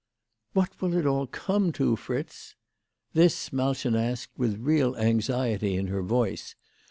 "What 0.53 0.81
will 0.81 0.95
it 0.95 1.05
all 1.05 1.27
come 1.27 1.71
to, 1.73 1.95
Fritz?" 1.95 2.55
This 3.13 3.49
Malchen 3.53 3.95
asked 3.95 4.31
with 4.35 4.57
real 4.57 4.95
anxiety 4.97 5.75
in 5.77 5.89
her 5.89 6.01
voice. 6.01 6.55